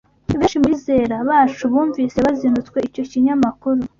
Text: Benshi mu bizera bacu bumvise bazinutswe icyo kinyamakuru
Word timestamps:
Benshi 0.29 0.55
mu 0.61 0.67
bizera 0.73 1.15
bacu 1.29 1.63
bumvise 1.73 2.17
bazinutswe 2.25 2.77
icyo 2.87 3.03
kinyamakuru 3.11 3.79